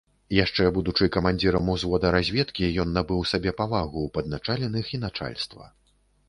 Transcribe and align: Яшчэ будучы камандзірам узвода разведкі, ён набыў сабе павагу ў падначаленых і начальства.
Яшчэ 0.35 0.63
будучы 0.77 1.07
камандзірам 1.15 1.67
узвода 1.73 2.13
разведкі, 2.15 2.71
ён 2.85 2.89
набыў 2.97 3.21
сабе 3.33 3.53
павагу 3.61 3.97
ў 4.09 4.15
падначаленых 4.17 4.85
і 4.97 5.03
начальства. 5.05 5.71